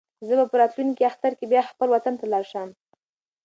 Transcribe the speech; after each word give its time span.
زه 0.27 0.33
به 0.37 0.45
په 0.51 0.55
راتلونکي 0.61 1.03
اختر 1.11 1.31
کې 1.39 1.45
بیا 1.51 1.61
خپل 1.71 1.87
وطن 1.91 2.13
ته 2.19 2.25
لاړ 2.33 2.43
شم. 2.51 2.69